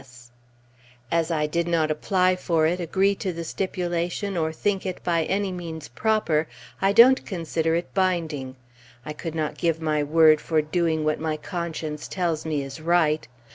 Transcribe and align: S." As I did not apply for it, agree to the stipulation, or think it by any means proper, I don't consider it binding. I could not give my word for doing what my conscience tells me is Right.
S." 0.01 0.31
As 1.11 1.29
I 1.29 1.45
did 1.45 1.67
not 1.67 1.91
apply 1.91 2.35
for 2.35 2.65
it, 2.65 2.79
agree 2.79 3.13
to 3.13 3.31
the 3.31 3.43
stipulation, 3.43 4.35
or 4.35 4.51
think 4.51 4.83
it 4.83 5.03
by 5.03 5.25
any 5.25 5.51
means 5.51 5.89
proper, 5.89 6.47
I 6.81 6.91
don't 6.91 7.23
consider 7.23 7.75
it 7.75 7.93
binding. 7.93 8.55
I 9.05 9.13
could 9.13 9.35
not 9.35 9.59
give 9.59 9.79
my 9.79 10.01
word 10.01 10.41
for 10.41 10.59
doing 10.59 11.03
what 11.05 11.19
my 11.19 11.37
conscience 11.37 12.07
tells 12.07 12.47
me 12.47 12.63
is 12.63 12.81
Right. 12.81 13.27